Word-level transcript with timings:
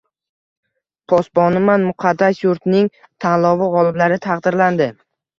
Posboniman 1.11 1.83
muqaddas 1.89 2.39
yurtning 2.45 2.87
tanlovi 3.25 3.67
g‘oliblari 3.75 4.17
taqdirlandi 4.25 4.89